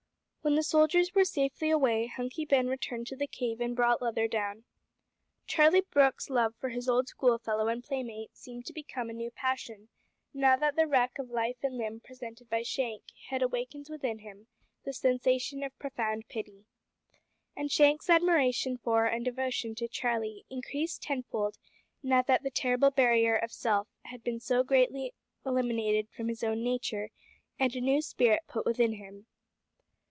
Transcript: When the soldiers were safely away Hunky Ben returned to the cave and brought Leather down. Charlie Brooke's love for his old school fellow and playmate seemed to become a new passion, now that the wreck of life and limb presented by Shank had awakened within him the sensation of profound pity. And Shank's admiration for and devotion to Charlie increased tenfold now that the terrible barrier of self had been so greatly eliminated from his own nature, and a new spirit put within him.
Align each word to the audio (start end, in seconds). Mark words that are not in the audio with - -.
When 0.43 0.55
the 0.55 0.63
soldiers 0.63 1.13
were 1.13 1.23
safely 1.23 1.69
away 1.69 2.07
Hunky 2.07 2.45
Ben 2.45 2.65
returned 2.65 3.05
to 3.07 3.15
the 3.15 3.27
cave 3.27 3.61
and 3.61 3.75
brought 3.75 4.01
Leather 4.01 4.27
down. 4.27 4.63
Charlie 5.45 5.81
Brooke's 5.91 6.31
love 6.31 6.55
for 6.55 6.69
his 6.69 6.89
old 6.89 7.07
school 7.07 7.37
fellow 7.37 7.67
and 7.67 7.83
playmate 7.83 8.35
seemed 8.35 8.65
to 8.65 8.73
become 8.73 9.07
a 9.07 9.13
new 9.13 9.29
passion, 9.29 9.89
now 10.33 10.57
that 10.57 10.75
the 10.75 10.87
wreck 10.87 11.19
of 11.19 11.29
life 11.29 11.57
and 11.61 11.77
limb 11.77 11.99
presented 11.99 12.49
by 12.49 12.63
Shank 12.63 13.03
had 13.29 13.43
awakened 13.43 13.85
within 13.87 14.17
him 14.17 14.47
the 14.83 14.93
sensation 14.93 15.61
of 15.61 15.77
profound 15.77 16.27
pity. 16.27 16.65
And 17.55 17.71
Shank's 17.71 18.09
admiration 18.09 18.77
for 18.77 19.05
and 19.05 19.23
devotion 19.23 19.75
to 19.75 19.87
Charlie 19.87 20.45
increased 20.49 21.03
tenfold 21.03 21.59
now 22.01 22.23
that 22.23 22.41
the 22.41 22.49
terrible 22.49 22.89
barrier 22.89 23.35
of 23.35 23.51
self 23.51 23.87
had 24.05 24.23
been 24.23 24.39
so 24.39 24.63
greatly 24.63 25.13
eliminated 25.45 26.09
from 26.09 26.29
his 26.29 26.43
own 26.43 26.63
nature, 26.63 27.11
and 27.59 27.75
a 27.75 27.79
new 27.79 28.01
spirit 28.01 28.41
put 28.47 28.65
within 28.65 28.93
him. 28.93 29.27